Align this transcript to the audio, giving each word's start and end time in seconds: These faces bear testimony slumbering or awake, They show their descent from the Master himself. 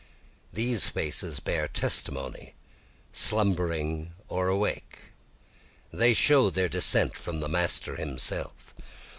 These 0.51 0.89
faces 0.89 1.39
bear 1.39 1.67
testimony 1.67 2.55
slumbering 3.13 4.15
or 4.29 4.47
awake, 4.47 4.97
They 5.93 6.15
show 6.15 6.49
their 6.49 6.69
descent 6.69 7.15
from 7.15 7.39
the 7.39 7.47
Master 7.47 7.97
himself. 7.97 8.73